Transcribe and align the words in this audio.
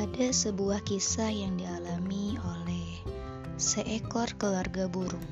Ada 0.00 0.32
sebuah 0.32 0.80
kisah 0.80 1.28
yang 1.28 1.60
dialami 1.60 2.32
oleh 2.40 3.04
seekor 3.60 4.32
keluarga 4.40 4.88
burung. 4.88 5.28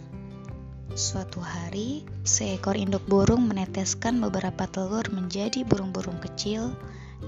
Suatu 0.92 1.40
hari, 1.40 2.04
seekor 2.20 2.76
induk 2.76 3.00
burung 3.08 3.48
meneteskan 3.48 4.20
beberapa 4.20 4.68
telur 4.68 5.08
menjadi 5.08 5.64
burung-burung 5.64 6.20
kecil 6.20 6.76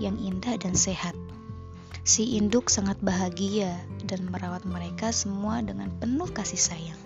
yang 0.04 0.20
indah 0.20 0.60
dan 0.60 0.76
sehat. 0.76 1.16
Si 2.04 2.36
induk 2.36 2.68
sangat 2.68 3.00
bahagia 3.00 3.72
dan 4.04 4.28
merawat 4.28 4.68
mereka 4.68 5.08
semua 5.08 5.64
dengan 5.64 5.88
penuh 5.96 6.28
kasih 6.28 6.60
sayang. 6.60 7.02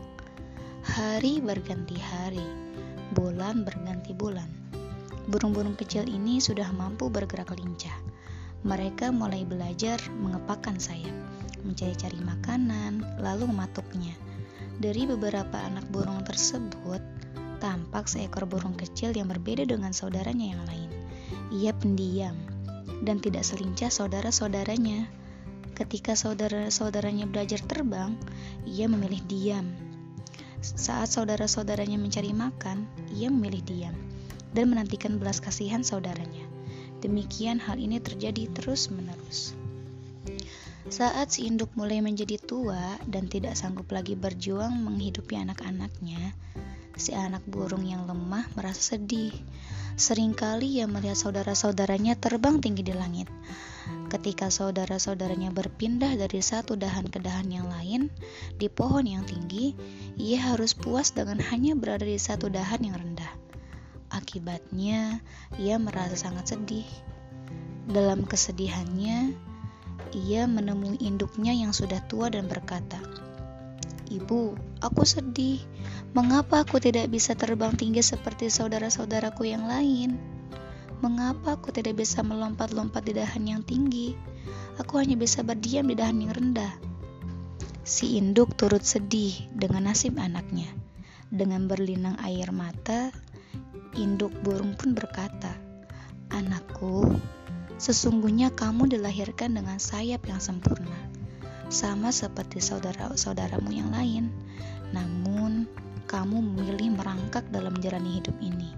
Hari 0.82 1.46
berganti 1.46 1.94
hari, 1.94 2.42
bulan 3.14 3.62
berganti 3.62 4.10
bulan. 4.10 4.50
Burung-burung 5.30 5.78
kecil 5.78 6.10
ini 6.10 6.42
sudah 6.42 6.66
mampu 6.74 7.06
bergerak 7.06 7.54
lincah 7.54 8.13
mereka 8.64 9.12
mulai 9.12 9.44
belajar 9.44 10.00
mengepakkan 10.16 10.80
sayap, 10.80 11.12
mencari-cari 11.68 12.16
makanan, 12.24 13.04
lalu 13.20 13.44
mematuknya. 13.44 14.16
Dari 14.80 15.04
beberapa 15.04 15.60
anak 15.60 15.84
burung 15.92 16.24
tersebut, 16.24 16.98
tampak 17.60 18.08
seekor 18.08 18.48
burung 18.48 18.72
kecil 18.72 19.12
yang 19.12 19.28
berbeda 19.28 19.68
dengan 19.68 19.92
saudaranya 19.92 20.56
yang 20.56 20.62
lain. 20.64 20.90
Ia 21.52 21.76
pendiam 21.76 22.34
dan 23.04 23.20
tidak 23.20 23.44
selincah 23.44 23.92
saudara-saudaranya. 23.92 25.12
Ketika 25.76 26.16
saudara-saudaranya 26.16 27.28
belajar 27.28 27.60
terbang, 27.68 28.16
ia 28.64 28.88
memilih 28.88 29.20
diam. 29.28 29.76
Saat 30.64 31.12
saudara-saudaranya 31.12 32.00
mencari 32.00 32.32
makan, 32.32 32.88
ia 33.12 33.28
memilih 33.28 33.60
diam 33.68 33.96
dan 34.56 34.72
menantikan 34.72 35.20
belas 35.20 35.44
kasihan 35.44 35.84
saudaranya. 35.84 36.48
Demikian 37.04 37.60
hal 37.60 37.76
ini 37.76 38.00
terjadi 38.00 38.48
terus-menerus. 38.56 39.52
Saat 40.88 41.36
si 41.36 41.44
induk 41.44 41.68
mulai 41.76 42.00
menjadi 42.00 42.40
tua 42.40 42.96
dan 43.04 43.28
tidak 43.28 43.60
sanggup 43.60 43.92
lagi 43.92 44.16
berjuang 44.16 44.72
menghidupi 44.72 45.36
anak-anaknya, 45.36 46.32
si 46.96 47.12
anak 47.12 47.44
burung 47.44 47.84
yang 47.84 48.08
lemah 48.08 48.48
merasa 48.56 48.96
sedih. 48.96 49.36
Seringkali 50.00 50.80
ia 50.80 50.88
melihat 50.88 51.20
saudara-saudaranya 51.20 52.16
terbang 52.16 52.58
tinggi 52.64 52.80
di 52.80 52.96
langit. 52.96 53.28
Ketika 54.08 54.48
saudara-saudaranya 54.48 55.52
berpindah 55.52 56.16
dari 56.16 56.40
satu 56.40 56.72
dahan 56.72 57.12
ke 57.12 57.20
dahan 57.20 57.52
yang 57.52 57.68
lain 57.68 58.08
di 58.56 58.72
pohon 58.72 59.04
yang 59.04 59.28
tinggi, 59.28 59.76
ia 60.16 60.40
harus 60.40 60.72
puas 60.72 61.12
dengan 61.12 61.36
hanya 61.52 61.76
berada 61.76 62.08
di 62.08 62.16
satu 62.16 62.48
dahan 62.48 62.80
yang 62.80 62.96
rendah. 62.96 63.43
Akibatnya, 64.34 65.22
ia 65.62 65.78
merasa 65.78 66.18
sangat 66.18 66.58
sedih. 66.58 66.90
Dalam 67.86 68.26
kesedihannya, 68.26 69.30
ia 70.10 70.50
menemui 70.50 70.98
induknya 70.98 71.54
yang 71.54 71.70
sudah 71.70 72.02
tua 72.10 72.34
dan 72.34 72.50
berkata, 72.50 72.98
"Ibu, 74.10 74.58
aku 74.82 75.06
sedih. 75.06 75.62
Mengapa 76.18 76.66
aku 76.66 76.82
tidak 76.82 77.14
bisa 77.14 77.38
terbang 77.38 77.78
tinggi 77.78 78.02
seperti 78.02 78.50
saudara-saudaraku 78.50 79.54
yang 79.54 79.70
lain? 79.70 80.18
Mengapa 80.98 81.54
aku 81.54 81.70
tidak 81.70 82.02
bisa 82.02 82.26
melompat-lompat 82.26 83.06
di 83.06 83.14
dahan 83.14 83.46
yang 83.46 83.62
tinggi? 83.62 84.18
Aku 84.82 84.98
hanya 84.98 85.14
bisa 85.14 85.46
berdiam 85.46 85.86
di 85.86 85.94
dahan 85.94 86.26
yang 86.26 86.34
rendah." 86.34 86.74
Si 87.86 88.18
induk 88.18 88.58
turut 88.58 88.82
sedih 88.82 89.46
dengan 89.54 89.94
nasib 89.94 90.18
anaknya. 90.18 90.74
Dengan 91.30 91.70
berlinang 91.70 92.18
air 92.18 92.50
mata, 92.50 93.14
induk 93.94 94.34
burung 94.42 94.74
pun 94.74 94.94
berkata, 94.94 95.54
"Anakku, 96.30 97.18
sesungguhnya 97.78 98.50
kamu 98.54 98.90
dilahirkan 98.90 99.54
dengan 99.54 99.78
sayap 99.78 100.26
yang 100.26 100.42
sempurna, 100.42 101.10
sama 101.70 102.10
seperti 102.10 102.58
saudara-saudaramu 102.58 103.70
yang 103.70 103.90
lain. 103.94 104.30
Namun, 104.90 105.66
kamu 106.10 106.42
memilih 106.42 106.98
merangkak 106.98 107.46
dalam 107.50 107.74
menjalani 107.74 108.18
hidup 108.18 108.36
ini, 108.42 108.70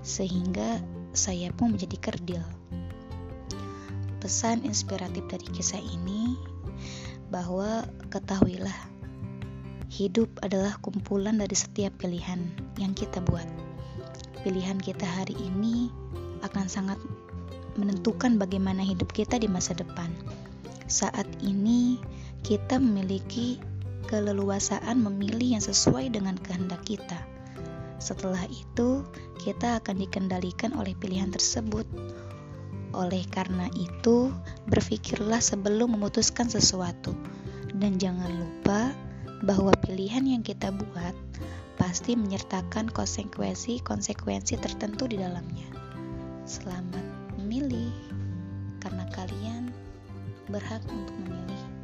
sehingga 0.00 0.80
sayapmu 1.12 1.76
menjadi 1.76 1.96
kerdil." 2.00 2.44
Pesan 4.20 4.66
inspiratif 4.66 5.22
dari 5.30 5.46
kisah 5.54 5.78
ini 5.78 6.34
bahwa 7.30 7.86
ketahuilah 8.10 8.74
hidup 9.86 10.28
adalah 10.42 10.74
kumpulan 10.82 11.38
dari 11.38 11.54
setiap 11.54 11.94
pilihan 12.02 12.42
yang 12.76 12.90
kita 12.92 13.22
buat 13.22 13.46
pilihan 14.46 14.78
kita 14.78 15.02
hari 15.02 15.34
ini 15.42 15.90
akan 16.46 16.70
sangat 16.70 17.02
menentukan 17.74 18.38
bagaimana 18.38 18.78
hidup 18.86 19.10
kita 19.10 19.42
di 19.42 19.50
masa 19.50 19.74
depan. 19.74 20.06
Saat 20.86 21.26
ini, 21.42 21.98
kita 22.46 22.78
memiliki 22.78 23.58
keleluasaan 24.06 25.02
memilih 25.02 25.58
yang 25.58 25.64
sesuai 25.66 26.14
dengan 26.14 26.38
kehendak 26.38 26.78
kita. 26.86 27.26
Setelah 27.98 28.46
itu, 28.46 29.02
kita 29.42 29.82
akan 29.82 29.98
dikendalikan 29.98 30.78
oleh 30.78 30.94
pilihan 30.94 31.34
tersebut. 31.34 31.90
Oleh 32.94 33.26
karena 33.26 33.66
itu, 33.74 34.30
berpikirlah 34.70 35.42
sebelum 35.42 35.98
memutuskan 35.98 36.46
sesuatu, 36.46 37.18
dan 37.74 37.98
jangan 37.98 38.30
lupa 38.30 38.94
bahwa 39.44 39.74
pilihan 39.84 40.24
yang 40.24 40.40
kita 40.40 40.72
buat 40.72 41.16
pasti 41.76 42.16
menyertakan 42.16 42.88
konsekuensi-konsekuensi 42.88 44.56
tertentu 44.56 45.04
di 45.04 45.20
dalamnya. 45.20 45.68
Selamat 46.48 47.04
memilih, 47.36 47.92
karena 48.80 49.04
kalian 49.12 49.68
berhak 50.48 50.80
untuk 50.88 51.16
memilih. 51.26 51.75